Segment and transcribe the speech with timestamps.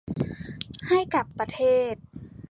[0.87, 1.61] ให้กับประเท
[1.93, 1.95] ศ